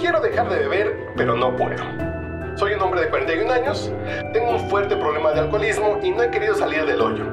Quiero 0.00 0.18
dejar 0.18 0.48
de 0.48 0.60
beber, 0.60 0.96
pero 1.14 1.36
no 1.36 1.54
puedo. 1.54 1.84
Soy 2.56 2.72
un 2.72 2.80
hombre 2.80 3.02
de 3.02 3.10
41 3.10 3.52
años, 3.52 3.92
tengo 4.32 4.52
un 4.52 4.70
fuerte 4.70 4.96
problema 4.96 5.32
de 5.32 5.40
alcoholismo 5.40 6.00
y 6.02 6.10
no 6.10 6.22
he 6.22 6.30
querido 6.30 6.54
salir 6.54 6.86
del 6.86 7.02
hoyo. 7.02 7.26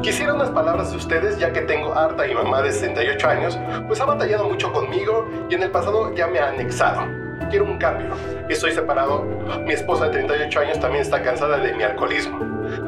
Quisiera 0.00 0.32
unas 0.32 0.48
palabras 0.48 0.90
de 0.90 0.96
ustedes 0.96 1.38
ya 1.38 1.52
que 1.52 1.60
tengo 1.60 1.94
harta 1.94 2.26
y 2.26 2.34
mamá 2.34 2.62
de 2.62 2.72
68 2.72 3.28
años, 3.28 3.58
pues 3.86 4.00
ha 4.00 4.06
batallado 4.06 4.48
mucho 4.48 4.72
conmigo 4.72 5.28
y 5.50 5.54
en 5.54 5.64
el 5.64 5.70
pasado 5.70 6.14
ya 6.14 6.26
me 6.28 6.38
ha 6.38 6.48
anexado. 6.48 7.02
Quiero 7.50 7.66
un 7.66 7.76
cambio. 7.76 8.14
Estoy 8.48 8.72
separado. 8.72 9.24
Mi 9.66 9.74
esposa 9.74 10.06
de 10.06 10.12
38 10.12 10.60
años 10.60 10.80
también 10.80 11.02
está 11.02 11.22
cansada 11.22 11.58
de 11.58 11.74
mi 11.74 11.82
alcoholismo. 11.82 12.38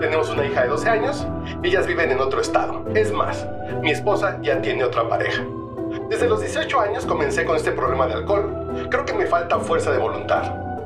Tenemos 0.00 0.30
una 0.30 0.46
hija 0.46 0.62
de 0.62 0.68
12 0.68 0.88
años. 0.88 1.26
Ellas 1.62 1.86
viven 1.86 2.10
en 2.10 2.20
otro 2.20 2.40
estado. 2.40 2.86
Es 2.94 3.12
más, 3.12 3.46
mi 3.82 3.90
esposa 3.90 4.38
ya 4.40 4.62
tiene 4.62 4.82
otra 4.82 5.06
pareja. 5.06 5.44
Desde 6.10 6.28
los 6.28 6.40
18 6.40 6.80
años 6.80 7.06
comencé 7.06 7.44
con 7.44 7.54
este 7.54 7.70
problema 7.70 8.08
de 8.08 8.14
alcohol. 8.14 8.88
Creo 8.90 9.04
que 9.04 9.14
me 9.14 9.26
falta 9.26 9.60
fuerza 9.60 9.92
de 9.92 9.98
voluntad. 9.98 10.42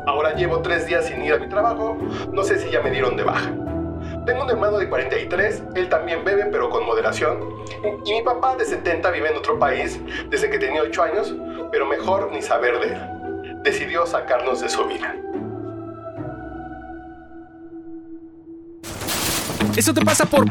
Ahora 0.06 0.34
llevo 0.34 0.60
tres 0.60 0.87
días 0.87 1.06
sin 1.06 1.24
ir 1.24 1.33
a 1.33 1.38
mi 1.38 1.48
trabajo. 1.48 1.97
No 2.30 2.45
sé 2.45 2.59
si 2.59 2.70
ya 2.70 2.83
me 2.83 2.91
dieron 2.91 3.16
de 3.16 3.23
baja. 3.23 3.50
Tengo 4.27 4.45
un 4.45 4.50
hermano 4.50 4.77
de 4.77 4.87
43, 4.87 5.62
él 5.77 5.88
también 5.88 6.24
bebe 6.27 6.45
pero 6.52 6.69
con 6.69 6.84
moderación. 6.84 7.41
Y 8.05 8.12
mi 8.12 8.20
papá 8.20 8.55
de 8.56 8.66
70 8.66 9.10
vive 9.12 9.30
en 9.30 9.38
otro 9.38 9.59
país 9.59 9.98
desde 10.28 10.50
que 10.50 10.59
tenía 10.59 10.83
8 10.83 11.02
años, 11.02 11.34
pero 11.72 11.86
mejor 11.86 12.30
ni 12.30 12.42
saber 12.42 12.78
de 12.80 12.86
él. 12.88 13.62
Decidió 13.62 14.05
sacarnos 14.05 14.61
de 14.61 14.69
su 14.69 14.84
vida. 14.84 15.16
Eso 19.75 19.95
te 19.95 20.05
pasa 20.05 20.27
por 20.27 20.45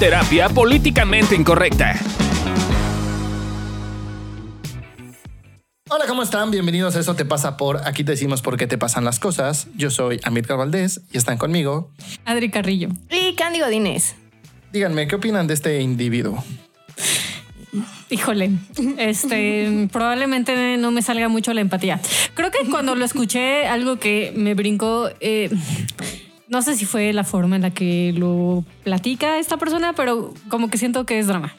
terapia 0.00 0.48
políticamente 0.48 1.36
incorrecta. 1.36 1.94
Hola, 5.92 6.06
¿cómo 6.06 6.22
están? 6.22 6.52
Bienvenidos 6.52 6.94
a 6.94 7.00
Eso 7.00 7.16
Te 7.16 7.24
Pasa 7.24 7.56
por 7.56 7.78
Aquí 7.84 8.04
te 8.04 8.12
decimos 8.12 8.42
por 8.42 8.56
qué 8.56 8.68
te 8.68 8.78
pasan 8.78 9.04
las 9.04 9.18
cosas. 9.18 9.66
Yo 9.74 9.90
soy 9.90 10.20
Amílcar 10.22 10.56
Valdés 10.56 11.00
y 11.12 11.18
están 11.18 11.36
conmigo. 11.36 11.90
Adri 12.24 12.48
Carrillo. 12.48 12.90
Y 13.10 13.34
Candy 13.34 13.58
Godínez. 13.58 14.14
Díganme, 14.72 15.08
¿qué 15.08 15.16
opinan 15.16 15.48
de 15.48 15.54
este 15.54 15.80
individuo? 15.80 16.44
Híjole, 18.08 18.52
este 18.98 19.88
probablemente 19.92 20.76
no 20.76 20.92
me 20.92 21.02
salga 21.02 21.26
mucho 21.26 21.52
la 21.54 21.60
empatía. 21.60 22.00
Creo 22.34 22.52
que 22.52 22.70
cuando 22.70 22.94
lo 22.94 23.04
escuché, 23.04 23.66
algo 23.66 23.98
que 23.98 24.32
me 24.36 24.54
brincó, 24.54 25.10
eh, 25.18 25.50
no 26.46 26.62
sé 26.62 26.76
si 26.76 26.84
fue 26.84 27.12
la 27.12 27.24
forma 27.24 27.56
en 27.56 27.62
la 27.62 27.70
que 27.70 28.12
lo 28.16 28.64
platica 28.84 29.38
esta 29.38 29.56
persona, 29.56 29.92
pero 29.94 30.34
como 30.50 30.70
que 30.70 30.78
siento 30.78 31.04
que 31.04 31.18
es 31.18 31.26
drama. 31.26 31.52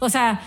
O 0.00 0.08
sea, 0.08 0.40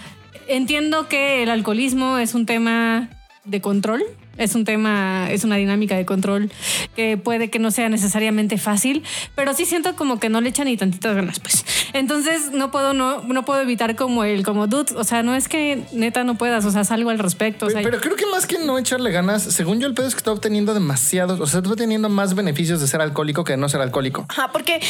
entiendo 0.47 1.07
que 1.07 1.43
el 1.43 1.49
alcoholismo 1.49 2.17
es 2.17 2.33
un 2.33 2.45
tema 2.45 3.09
de 3.43 3.61
control, 3.61 4.03
es 4.37 4.55
un 4.55 4.65
tema, 4.65 5.27
es 5.31 5.43
una 5.43 5.55
dinámica 5.55 5.95
de 5.95 6.05
control 6.05 6.51
que 6.95 7.17
puede 7.17 7.49
que 7.49 7.59
no 7.59 7.71
sea 7.71 7.89
necesariamente 7.89 8.57
fácil, 8.57 9.03
pero 9.35 9.53
sí 9.53 9.65
siento 9.65 9.95
como 9.95 10.19
que 10.19 10.29
no 10.29 10.41
le 10.41 10.49
echan 10.49 10.65
ni 10.65 10.77
tantitas 10.77 11.15
ganas, 11.15 11.39
pues. 11.39 11.64
Entonces 11.97 12.51
no 12.51 12.71
puedo, 12.71 12.93
no, 12.93 13.21
no 13.21 13.45
puedo 13.45 13.61
evitar 13.61 13.95
como 13.95 14.23
el, 14.25 14.43
como 14.43 14.67
dude, 14.67 14.93
o 14.95 15.03
sea, 15.05 15.23
no 15.23 15.33
es 15.33 15.47
que 15.47 15.85
neta 15.93 16.23
no 16.25 16.35
puedas, 16.37 16.65
o 16.65 16.71
sea, 16.71 16.83
salgo 16.83 17.09
al 17.09 17.19
respecto. 17.19 17.67
o 17.67 17.69
sea, 17.69 17.81
Pero 17.81 18.01
creo 18.01 18.15
que 18.17 18.25
más 18.25 18.45
que 18.45 18.59
no 18.59 18.77
echarle 18.77 19.11
ganas, 19.11 19.43
según 19.43 19.79
yo 19.79 19.87
el 19.87 19.93
pedo 19.93 20.05
es 20.07 20.13
que 20.13 20.17
está 20.19 20.31
obteniendo 20.33 20.73
demasiados, 20.73 21.39
o 21.39 21.47
sea, 21.47 21.59
está 21.61 21.71
obteniendo 21.71 22.09
más 22.09 22.35
beneficios 22.35 22.81
de 22.81 22.87
ser 22.87 22.99
alcohólico 22.99 23.45
que 23.45 23.53
de 23.53 23.57
no 23.57 23.69
ser 23.69 23.79
alcohólico. 23.81 24.25
Ajá, 24.27 24.51
porque... 24.51 24.81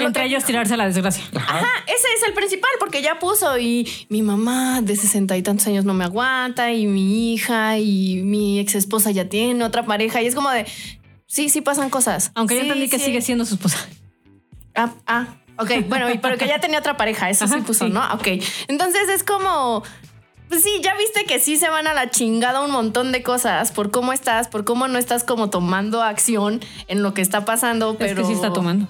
entre 0.00 0.22
que- 0.22 0.28
ellos 0.28 0.44
tirarse 0.44 0.74
a 0.74 0.76
la 0.76 0.86
desgracia. 0.86 1.24
Ajá, 1.34 1.66
ese 1.86 2.06
es 2.16 2.22
el 2.28 2.32
principal, 2.34 2.70
porque 2.78 3.02
ya 3.02 3.18
puso 3.18 3.58
y 3.58 3.88
mi 4.08 4.22
mamá 4.22 4.80
de 4.82 4.94
sesenta 4.94 5.36
y 5.36 5.42
tantos 5.42 5.66
años 5.66 5.84
no 5.84 5.94
me 5.94 6.04
aguanta 6.04 6.72
y 6.72 6.86
mi 6.86 7.32
hija 7.34 7.78
y 7.78 8.22
mi 8.22 8.60
ex 8.60 8.76
esposa 8.76 9.10
ya 9.10 9.28
tiene 9.28 9.64
otra 9.64 9.84
pareja 9.84 10.22
y 10.22 10.26
es 10.28 10.34
como 10.36 10.50
de, 10.50 10.64
sí, 11.26 11.48
sí 11.48 11.60
pasan 11.60 11.90
cosas. 11.90 12.30
Aunque 12.36 12.54
yo 12.54 12.60
Sí, 12.60 12.66
entendí 12.68 12.88
que 12.88 12.98
sí. 13.00 13.06
sigue 13.06 13.20
siendo 13.20 13.44
su 13.44 13.54
esposa. 13.56 13.78
Ah, 14.74 14.90
ah, 15.06 15.26
ok, 15.58 15.88
bueno, 15.88 16.10
y 16.10 16.18
pero 16.18 16.38
que 16.38 16.46
ya 16.46 16.60
tenía 16.60 16.78
otra 16.78 16.96
pareja, 16.96 17.30
eso 17.30 17.46
sí 17.46 17.54
Ajá, 17.54 17.64
puso, 17.64 17.86
sí. 17.86 17.92
¿no? 17.92 18.02
Ok, 18.14 18.28
entonces 18.68 19.08
es 19.08 19.22
como... 19.22 19.82
Pues 20.48 20.62
sí, 20.62 20.80
ya 20.82 20.94
viste 20.96 21.24
que 21.24 21.38
sí 21.38 21.56
se 21.56 21.70
van 21.70 21.86
a 21.86 21.94
la 21.94 22.10
chingada 22.10 22.60
un 22.60 22.70
montón 22.70 23.10
de 23.10 23.22
cosas 23.22 23.72
por 23.72 23.90
cómo 23.90 24.12
estás, 24.12 24.48
por 24.48 24.66
cómo 24.66 24.86
no 24.86 24.98
estás 24.98 25.24
como 25.24 25.48
tomando 25.48 26.02
acción 26.02 26.60
en 26.88 27.02
lo 27.02 27.14
que 27.14 27.22
está 27.22 27.46
pasando, 27.46 27.96
pero... 27.96 28.10
Es 28.10 28.18
que 28.18 28.24
sí 28.26 28.32
está 28.34 28.52
tomando. 28.52 28.86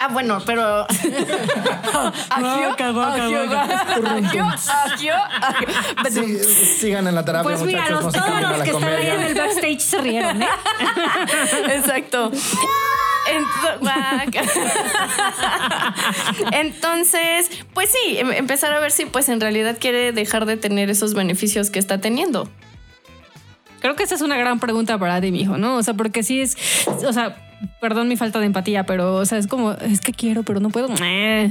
Ah, 0.00 0.08
bueno, 0.08 0.38
pero. 0.46 0.86
Agio, 2.30 2.76
cagó, 2.76 3.00
cagó, 3.00 3.02
agio, 3.04 3.42
agio, 3.42 4.44
agio, 4.44 5.14
agio. 5.40 6.08
Sí, 6.10 6.38
sigan 6.78 7.08
en 7.08 7.14
la 7.16 7.24
terapia, 7.24 7.42
Pues 7.42 7.62
mira, 7.62 7.82
muchachos, 7.82 8.04
los, 8.04 8.14
no 8.14 8.22
se 8.22 8.28
todos 8.28 8.40
los 8.40 8.58
la 8.58 8.64
que 8.64 8.70
están 8.70 8.92
ahí 8.92 9.06
en 9.08 9.22
el 9.22 9.34
backstage 9.34 9.80
se 9.80 10.00
rieron, 10.00 10.42
¿eh? 10.42 10.48
Exacto. 11.74 12.30
Entonces, 16.52 17.50
pues 17.74 17.90
sí, 17.90 18.18
em- 18.18 18.32
empezar 18.32 18.72
a 18.72 18.80
ver 18.80 18.90
si 18.90 19.06
pues 19.06 19.28
en 19.28 19.40
realidad 19.40 19.76
quiere 19.80 20.12
dejar 20.12 20.46
de 20.46 20.56
tener 20.56 20.90
esos 20.90 21.14
beneficios 21.14 21.70
que 21.70 21.78
está 21.78 22.00
teniendo. 22.00 22.48
Creo 23.80 23.94
que 23.94 24.02
esa 24.02 24.16
es 24.16 24.22
una 24.22 24.36
gran 24.36 24.58
pregunta 24.58 24.98
para 24.98 25.20
ti, 25.20 25.30
mijo, 25.30 25.56
¿no? 25.56 25.76
O 25.76 25.82
sea, 25.82 25.94
porque 25.94 26.22
sí 26.22 26.40
es, 26.40 26.56
o 27.06 27.12
sea, 27.12 27.36
perdón 27.80 28.08
mi 28.08 28.16
falta 28.16 28.40
de 28.40 28.46
empatía, 28.46 28.84
pero, 28.84 29.14
o 29.16 29.24
sea, 29.26 29.38
es 29.38 29.46
como, 29.46 29.72
es 29.72 30.00
que 30.00 30.12
quiero, 30.12 30.42
pero 30.42 30.58
no 30.60 30.70
puedo. 30.70 30.88
Eh, 31.00 31.50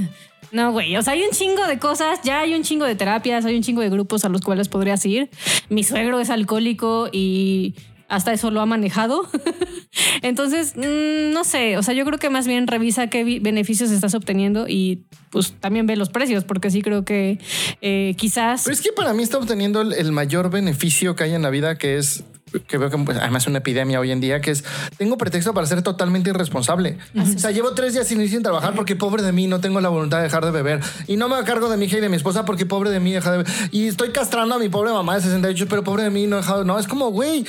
No, 0.52 0.72
güey, 0.72 0.94
o 0.96 1.02
sea, 1.02 1.14
hay 1.14 1.22
un 1.22 1.30
chingo 1.30 1.66
de 1.66 1.78
cosas, 1.78 2.20
ya 2.22 2.40
hay 2.40 2.54
un 2.54 2.62
chingo 2.62 2.84
de 2.84 2.94
terapias, 2.94 3.44
hay 3.46 3.56
un 3.56 3.62
chingo 3.62 3.80
de 3.80 3.88
grupos 3.90 4.24
a 4.26 4.28
los 4.28 4.42
cuales 4.42 4.68
podrías 4.68 5.04
ir. 5.06 5.30
Mi 5.70 5.84
suegro 5.84 6.20
es 6.20 6.28
alcohólico 6.30 7.08
y 7.12 7.74
hasta 8.08 8.32
eso 8.32 8.50
lo 8.50 8.60
ha 8.60 8.66
manejado. 8.66 9.28
Entonces, 10.22 10.74
mm, 10.76 11.32
no 11.32 11.44
sé, 11.44 11.76
o 11.76 11.82
sea, 11.82 11.94
yo 11.94 12.04
creo 12.04 12.18
que 12.18 12.30
más 12.30 12.46
bien 12.46 12.66
revisa 12.66 13.08
qué 13.08 13.40
beneficios 13.40 13.90
estás 13.90 14.14
obteniendo 14.14 14.66
y 14.68 15.04
pues 15.30 15.52
también 15.60 15.86
ve 15.86 15.96
los 15.96 16.08
precios, 16.08 16.44
porque 16.44 16.70
sí 16.70 16.82
creo 16.82 17.04
que 17.04 17.38
eh, 17.82 18.14
quizás... 18.16 18.62
Pero 18.64 18.74
es 18.74 18.80
que 18.80 18.92
para 18.92 19.12
mí 19.12 19.22
está 19.22 19.38
obteniendo 19.38 19.82
el, 19.82 19.92
el 19.92 20.12
mayor 20.12 20.50
beneficio 20.50 21.14
que 21.14 21.24
hay 21.24 21.34
en 21.34 21.42
la 21.42 21.50
vida, 21.50 21.76
que 21.76 21.98
es 21.98 22.24
que 22.66 22.78
veo 22.78 22.90
que 22.90 22.98
pues, 22.98 23.18
además 23.18 23.44
es 23.44 23.48
una 23.48 23.58
epidemia 23.58 24.00
hoy 24.00 24.10
en 24.10 24.20
día, 24.20 24.40
que 24.40 24.50
es 24.50 24.64
tengo 24.96 25.18
pretexto 25.18 25.54
para 25.54 25.66
ser 25.66 25.82
totalmente 25.82 26.30
irresponsable. 26.30 26.98
O 27.16 27.38
sea, 27.38 27.50
llevo 27.50 27.72
tres 27.72 27.94
días 27.94 28.06
sin 28.06 28.20
ir 28.20 28.30
sin 28.30 28.42
trabajar 28.42 28.74
porque 28.74 28.96
pobre 28.96 29.22
de 29.22 29.32
mí 29.32 29.46
no 29.46 29.60
tengo 29.60 29.80
la 29.80 29.88
voluntad 29.88 30.18
de 30.18 30.24
dejar 30.24 30.44
de 30.44 30.50
beber. 30.50 30.80
Y 31.06 31.16
no 31.16 31.28
me 31.28 31.42
cargo 31.44 31.68
de 31.68 31.76
mi 31.76 31.86
hija 31.86 31.98
y 31.98 32.00
de 32.00 32.08
mi 32.08 32.16
esposa 32.16 32.44
porque 32.44 32.66
pobre 32.66 32.90
de 32.90 33.00
mí 33.00 33.12
deja 33.12 33.32
de 33.32 33.38
beber. 33.38 33.52
Y 33.70 33.86
estoy 33.86 34.10
castrando 34.10 34.54
a 34.54 34.58
mi 34.58 34.68
pobre 34.68 34.92
mamá 34.92 35.16
de 35.16 35.22
68, 35.22 35.66
pero 35.68 35.84
pobre 35.84 36.04
de 36.04 36.10
mí 36.10 36.26
no 36.26 36.36
he 36.36 36.40
dejado. 36.40 36.64
No, 36.64 36.78
es 36.78 36.86
como, 36.86 37.10
güey, 37.10 37.44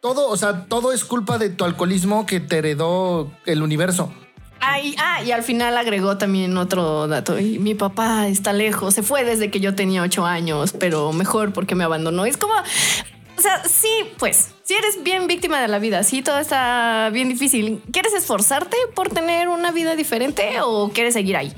todo, 0.00 0.28
o 0.28 0.36
sea, 0.36 0.64
todo 0.66 0.92
es 0.92 1.04
culpa 1.04 1.38
de 1.38 1.50
tu 1.50 1.64
alcoholismo 1.64 2.26
que 2.26 2.40
te 2.40 2.58
heredó 2.58 3.30
el 3.46 3.62
universo. 3.62 4.12
Ah, 4.60 4.80
y, 4.80 4.94
ah, 4.98 5.22
y 5.22 5.30
al 5.30 5.42
final 5.42 5.76
agregó 5.76 6.18
también 6.18 6.56
otro 6.56 7.06
dato. 7.06 7.38
Y 7.38 7.58
mi 7.58 7.74
papá 7.74 8.26
está 8.28 8.52
lejos, 8.52 8.94
se 8.94 9.02
fue 9.02 9.24
desde 9.24 9.50
que 9.50 9.60
yo 9.60 9.74
tenía 9.74 10.02
ocho 10.02 10.26
años, 10.26 10.72
pero 10.78 11.12
mejor 11.12 11.52
porque 11.52 11.74
me 11.74 11.84
abandonó. 11.84 12.26
Es 12.26 12.36
como, 12.36 12.54
o 12.54 13.40
sea, 13.40 13.62
sí, 13.64 13.88
pues, 14.18 14.50
si 14.64 14.74
eres 14.74 15.02
bien 15.02 15.26
víctima 15.26 15.60
de 15.60 15.68
la 15.68 15.78
vida, 15.78 16.02
sí, 16.02 16.22
todo 16.22 16.38
está 16.38 17.08
bien 17.12 17.28
difícil. 17.28 17.80
¿Quieres 17.92 18.14
esforzarte 18.14 18.76
por 18.94 19.10
tener 19.10 19.48
una 19.48 19.70
vida 19.70 19.94
diferente 19.94 20.60
o 20.62 20.90
quieres 20.92 21.14
seguir 21.14 21.36
ahí? 21.36 21.54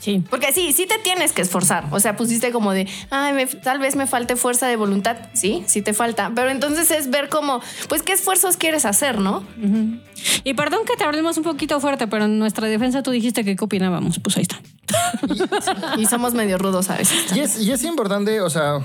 Sí. 0.00 0.24
Porque 0.30 0.52
sí, 0.52 0.72
sí 0.72 0.86
te 0.86 0.98
tienes 0.98 1.32
que 1.32 1.42
esforzar. 1.42 1.84
O 1.90 2.00
sea, 2.00 2.16
pusiste 2.16 2.50
como 2.52 2.72
de, 2.72 2.88
ay, 3.10 3.34
me- 3.34 3.46
tal 3.46 3.78
vez 3.78 3.96
me 3.96 4.06
falte 4.06 4.34
fuerza 4.34 4.66
de 4.66 4.76
voluntad. 4.76 5.16
Sí, 5.34 5.62
sí 5.66 5.82
te 5.82 5.92
falta. 5.92 6.32
Pero 6.34 6.48
entonces 6.50 6.90
es 6.90 7.10
ver 7.10 7.28
como, 7.28 7.60
pues, 7.88 8.02
qué 8.02 8.12
esfuerzos 8.14 8.56
quieres 8.56 8.86
hacer, 8.86 9.18
¿no? 9.18 9.44
Y 10.42 10.54
perdón 10.54 10.80
que 10.86 10.96
te 10.96 11.04
hablemos 11.04 11.36
un 11.36 11.44
poquito 11.44 11.78
fuerte, 11.80 12.06
pero 12.08 12.24
en 12.24 12.38
nuestra 12.38 12.66
defensa 12.66 13.02
tú 13.02 13.10
dijiste 13.10 13.44
que 13.44 13.56
qué 13.56 13.64
opinábamos. 13.64 14.18
Pues 14.20 14.36
ahí 14.38 14.42
está. 14.42 14.58
Y 15.98 16.06
somos 16.06 16.34
medio 16.34 16.58
rudos 16.58 16.90
a 16.90 16.96
veces. 16.96 17.36
Y 17.36 17.40
es, 17.40 17.60
y 17.60 17.70
es 17.70 17.84
importante, 17.84 18.40
o 18.40 18.48
sea, 18.50 18.80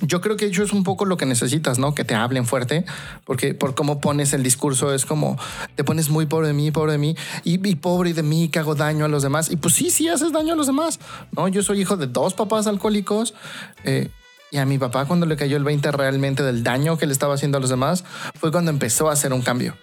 yo 0.00 0.20
creo 0.20 0.36
que 0.36 0.46
eso 0.46 0.62
es 0.62 0.72
un 0.72 0.84
poco 0.84 1.04
lo 1.04 1.16
que 1.16 1.26
necesitas, 1.26 1.78
¿no? 1.78 1.94
Que 1.94 2.04
te 2.04 2.14
hablen 2.14 2.46
fuerte, 2.46 2.84
porque 3.24 3.54
por 3.54 3.74
cómo 3.74 4.00
pones 4.00 4.32
el 4.32 4.42
discurso 4.42 4.92
es 4.94 5.06
como 5.06 5.38
te 5.74 5.84
pones 5.84 6.10
muy 6.10 6.26
pobre 6.26 6.48
de 6.48 6.54
mí, 6.54 6.70
pobre 6.70 6.92
de 6.92 6.98
mí, 6.98 7.16
y, 7.44 7.66
y 7.68 7.74
pobre 7.76 8.12
de 8.12 8.22
mí 8.22 8.48
que 8.48 8.58
hago 8.58 8.74
daño 8.74 9.04
a 9.04 9.08
los 9.08 9.22
demás. 9.22 9.50
Y 9.50 9.56
pues 9.56 9.74
sí, 9.74 9.90
sí 9.90 10.08
haces 10.08 10.32
daño 10.32 10.54
a 10.54 10.56
los 10.56 10.66
demás, 10.66 11.00
¿no? 11.32 11.48
Yo 11.48 11.62
soy 11.62 11.80
hijo 11.80 11.96
de 11.96 12.06
dos 12.06 12.34
papás 12.34 12.66
alcohólicos. 12.66 13.34
eh, 13.84 14.10
y 14.50 14.58
a 14.58 14.66
mi 14.66 14.78
papá 14.78 15.04
cuando 15.06 15.26
le 15.26 15.34
cayó 15.34 15.56
el 15.56 15.64
20 15.64 15.90
realmente 15.90 16.44
del 16.44 16.62
daño 16.62 16.96
que 16.96 17.06
le 17.06 17.12
estaba 17.12 17.34
haciendo 17.34 17.58
a 17.58 17.60
los 17.60 17.70
demás 17.70 18.04
fue 18.38 18.52
cuando 18.52 18.70
empezó 18.70 19.10
a 19.10 19.12
hacer 19.12 19.32
un 19.32 19.42
cambio. 19.42 19.74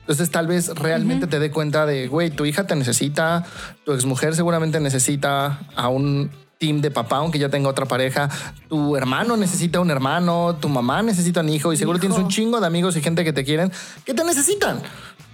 Entonces 0.00 0.30
tal 0.30 0.46
vez 0.46 0.68
realmente 0.76 1.26
te 1.26 1.38
dé 1.38 1.50
cuenta 1.50 1.84
de, 1.84 2.08
güey, 2.08 2.30
tu 2.30 2.46
hija 2.46 2.66
te 2.66 2.74
necesita, 2.74 3.44
tu 3.84 3.92
exmujer 3.92 4.34
seguramente 4.34 4.80
necesita 4.80 5.60
a 5.76 5.88
un 5.88 6.30
team 6.64 6.80
de 6.80 6.90
papá, 6.90 7.16
aunque 7.16 7.38
ya 7.38 7.50
tenga 7.50 7.68
otra 7.68 7.84
pareja, 7.84 8.30
tu 8.68 8.96
hermano 8.96 9.36
necesita 9.36 9.80
un 9.80 9.90
hermano, 9.90 10.56
tu 10.58 10.70
mamá 10.70 11.02
necesita 11.02 11.40
un 11.40 11.50
hijo 11.50 11.74
y 11.74 11.76
seguro 11.76 11.98
Hijo. 11.98 12.06
tienes 12.06 12.18
un 12.18 12.28
chingo 12.28 12.58
de 12.58 12.66
amigos 12.66 12.96
y 12.96 13.02
gente 13.02 13.22
que 13.22 13.34
te 13.34 13.44
quieren, 13.44 13.70
que 14.06 14.14
te 14.14 14.24
necesitan, 14.24 14.80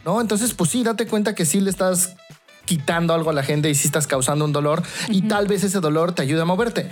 ¿no? 0.05 0.21
Entonces, 0.21 0.55
pues 0.55 0.71
sí, 0.71 0.83
date 0.83 1.07
cuenta 1.07 1.37
que 1.37 1.45
sí 1.45 1.61
le 1.61 1.71
estás 1.71 2.17
quitando 2.65 3.15
algo 3.15 3.31
a 3.31 3.33
la 3.33 3.45
gente 3.45 3.71
y 3.71 3.77
sí 3.77 3.87
estás 3.87 4.09
causando 4.09 4.45
un 4.45 4.53
dolor 4.53 4.83
y 5.09 5.23
tal 5.23 5.47
vez 5.47 5.63
ese 5.63 5.79
dolor 5.79 6.13
te 6.13 6.23
ayude 6.23 6.41
a 6.41 6.45
moverte. 6.45 6.91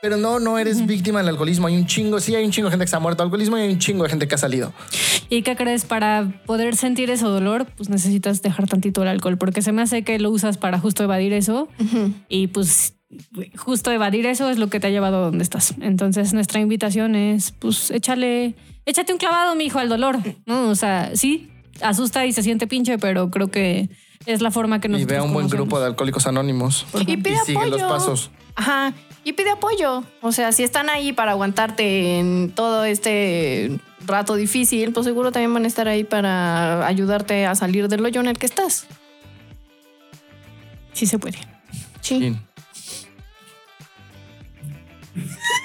Pero 0.00 0.16
no, 0.16 0.40
no 0.40 0.58
eres 0.58 0.84
víctima 0.84 1.20
del 1.20 1.28
alcoholismo. 1.28 1.68
Hay 1.68 1.76
un 1.76 1.86
chingo, 1.86 2.18
sí, 2.18 2.34
hay 2.34 2.44
un 2.44 2.50
chingo 2.50 2.66
de 2.66 2.72
gente 2.72 2.84
que 2.86 2.90
se 2.90 2.96
ha 2.96 2.98
muerto 3.00 3.22
de 3.22 3.26
alcoholismo 3.26 3.56
y 3.56 3.60
hay 3.62 3.72
un 3.72 3.78
chingo 3.78 4.02
de 4.02 4.10
gente 4.10 4.26
que 4.26 4.34
ha 4.34 4.38
salido. 4.38 4.72
¿Y 5.28 5.42
qué 5.42 5.54
crees? 5.54 5.84
Para 5.84 6.42
poder 6.44 6.74
sentir 6.74 7.08
ese 7.08 7.24
dolor, 7.24 7.66
pues 7.76 7.88
necesitas 7.88 8.42
dejar 8.42 8.66
tantito 8.66 9.02
el 9.02 9.08
alcohol, 9.08 9.38
porque 9.38 9.62
se 9.62 9.70
me 9.70 9.80
hace 9.80 10.02
que 10.02 10.18
lo 10.18 10.30
usas 10.30 10.58
para 10.58 10.80
justo 10.80 11.04
evadir 11.04 11.32
eso. 11.32 11.68
Y 12.28 12.48
pues 12.48 12.96
justo 13.56 13.90
evadir 13.90 14.26
eso 14.26 14.50
es 14.50 14.58
lo 14.58 14.68
que 14.68 14.80
te 14.80 14.86
ha 14.86 14.90
llevado 14.90 15.18
a 15.18 15.20
donde 15.20 15.42
estás. 15.42 15.74
Entonces 15.80 16.32
nuestra 16.32 16.60
invitación 16.60 17.14
es, 17.14 17.52
pues 17.52 17.90
échale, 17.90 18.54
échate 18.86 19.12
un 19.12 19.18
clavado, 19.18 19.54
mi 19.54 19.64
hijo, 19.64 19.78
al 19.78 19.88
dolor. 19.88 20.18
¿no? 20.46 20.68
O 20.68 20.74
sea, 20.74 21.10
sí, 21.14 21.50
asusta 21.80 22.26
y 22.26 22.32
se 22.32 22.42
siente 22.42 22.66
pinche, 22.66 22.98
pero 22.98 23.30
creo 23.30 23.48
que 23.48 23.90
es 24.26 24.40
la 24.40 24.50
forma 24.50 24.80
que 24.80 24.88
nos 24.88 25.00
Y 25.00 25.04
ve 25.04 25.16
a 25.16 25.22
un 25.22 25.32
buen 25.32 25.48
grupo 25.48 25.80
de 25.80 25.86
alcohólicos 25.86 26.26
anónimos. 26.26 26.86
Y 27.06 27.16
pide 27.16 27.38
sigue 27.44 27.58
apoyo. 27.58 27.78
los 27.78 27.82
pasos. 27.82 28.30
Ajá. 28.54 28.92
Y 29.24 29.32
pide 29.34 29.50
apoyo. 29.50 30.04
O 30.20 30.32
sea, 30.32 30.52
si 30.52 30.62
están 30.62 30.90
ahí 30.90 31.12
para 31.12 31.32
aguantarte 31.32 32.18
en 32.18 32.52
todo 32.54 32.84
este 32.84 33.78
rato 34.04 34.34
difícil, 34.34 34.92
pues 34.92 35.06
seguro 35.06 35.30
también 35.30 35.54
van 35.54 35.64
a 35.64 35.68
estar 35.68 35.86
ahí 35.88 36.04
para 36.04 36.86
ayudarte 36.86 37.46
a 37.46 37.54
salir 37.54 37.88
del 37.88 38.04
hoyo 38.04 38.20
en 38.20 38.28
el 38.28 38.38
que 38.38 38.46
estás. 38.46 38.86
Sí 40.92 41.06
se 41.06 41.18
puede. 41.18 41.38
Sí. 42.00 42.18
Sí. 42.18 42.36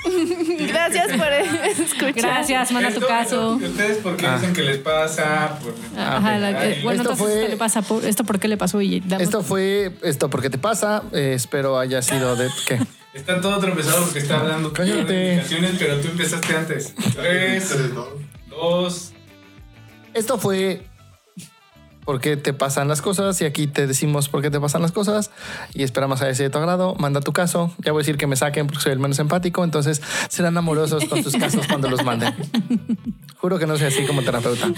Gracias 0.68 1.08
por 1.18 1.28
escuchar. 1.32 2.14
Gracias, 2.16 2.72
manda 2.72 2.92
tu 2.92 3.02
caso. 3.02 3.54
¿Ustedes 3.56 3.98
por 3.98 4.18
qué 4.18 4.26
Ah. 4.28 4.36
dicen 4.38 4.54
que 4.54 4.62
les 4.64 4.78
pasa? 4.78 5.60
Por- 5.62 5.74
Ajá, 6.00 6.38
la- 6.38 6.48
Ay, 6.60 6.80
bueno, 6.84 7.02
esto 7.02 7.14
entonces 7.14 7.18
fue- 7.18 7.34
esto 7.40 7.48
le 7.50 7.58
pasa 7.58 7.82
por, 7.82 8.06
esto 8.06 8.24
por 8.24 8.40
qué 8.40 8.48
le 8.48 8.58
pasó 8.58 8.82
y 8.82 9.00
damos- 9.02 9.24
Esto 9.24 9.44
fue 9.44 9.92
esto 10.04 10.30
porque 10.30 10.50
te 10.50 10.58
pasa. 10.58 11.04
eh, 11.14 11.34
espero 11.36 11.78
haya 11.80 12.02
sido 12.02 12.36
de 12.36 12.50
qué. 12.68 12.80
Está 13.14 13.42
todo 13.42 13.58
tropezado 13.60 14.04
porque 14.04 14.20
está 14.20 14.40
hablando 14.40 14.70
con 14.70 14.76
Cállate. 14.88 15.32
indicaciones, 15.34 15.72
pero 15.80 15.98
tú 16.00 16.08
empezaste 16.10 16.56
antes. 16.56 16.94
Tres, 17.16 17.74
dos. 18.50 19.12
Esto 20.14 20.38
fue 20.38 20.84
por 22.08 22.22
qué 22.22 22.38
te 22.38 22.54
pasan 22.54 22.88
las 22.88 23.02
cosas 23.02 23.42
y 23.42 23.46
aquí 23.46 23.68
te 23.68 23.86
decimos 23.86 24.30
por 24.30 24.42
qué 24.42 24.50
te 24.50 24.62
pasan 24.62 24.82
las 24.82 24.94
cosas 24.94 25.30
y 25.74 25.84
esperamos 25.84 26.22
a 26.22 26.30
ese 26.30 26.44
de 26.44 26.50
tu 26.50 26.58
agrado. 26.58 26.96
Manda 26.96 27.20
tu 27.20 27.34
caso. 27.34 27.74
Ya 27.80 27.92
voy 27.92 28.00
a 28.00 28.04
decir 28.04 28.16
que 28.16 28.28
me 28.28 28.38
saquen 28.38 28.66
porque 28.66 28.82
soy 28.82 28.94
el 28.94 29.00
menos 29.00 29.20
empático, 29.20 29.62
entonces 29.66 30.02
serán 30.30 30.58
amorosos 30.58 31.04
con 31.04 31.22
sus 31.22 31.36
casos 31.36 31.68
cuando 31.68 31.90
los 31.90 32.06
manden. 32.06 32.34
Juro 33.40 33.60
que 33.60 33.68
no 33.68 33.76
soy 33.76 33.88
así 33.88 34.06
como 34.06 34.22
terapeuta. 34.22 34.72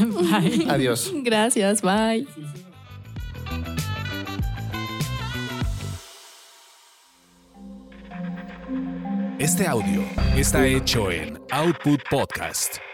Adiós. 0.69 1.11
Gracias, 1.23 1.83
bye. 1.83 2.25
Este 9.37 9.67
audio 9.67 10.01
está 10.35 10.65
hecho 10.65 11.11
en 11.11 11.39
Output 11.51 12.01
Podcast. 12.09 12.88